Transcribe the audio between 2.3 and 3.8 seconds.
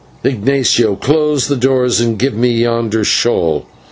me yonder shawl."